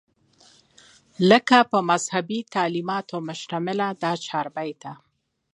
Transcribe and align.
لکه 1.29 1.57
پۀ 1.69 1.79
مذهبي 1.91 2.39
تعليماتو 2.55 3.17
مشتمله 3.29 3.87
دا 4.03 4.13
چاربېته 4.25 4.91